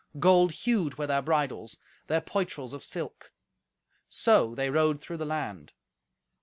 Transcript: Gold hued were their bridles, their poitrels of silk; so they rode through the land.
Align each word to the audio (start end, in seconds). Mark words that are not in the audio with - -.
Gold 0.17 0.51
hued 0.63 0.97
were 0.97 1.05
their 1.05 1.21
bridles, 1.21 1.77
their 2.07 2.21
poitrels 2.21 2.73
of 2.73 2.83
silk; 2.83 3.31
so 4.09 4.55
they 4.55 4.71
rode 4.71 4.99
through 4.99 5.17
the 5.17 5.25
land. 5.27 5.73